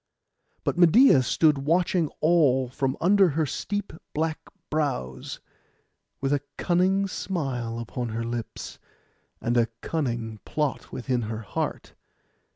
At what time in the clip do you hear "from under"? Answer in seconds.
2.69-3.29